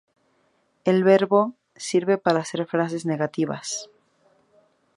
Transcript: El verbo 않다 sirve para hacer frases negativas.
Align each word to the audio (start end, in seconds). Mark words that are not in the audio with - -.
El 0.83 1.03
verbo 1.03 1.41
않다 1.43 1.55
sirve 1.75 2.17
para 2.17 2.39
hacer 2.39 2.65
frases 2.65 3.05
negativas. 3.05 3.87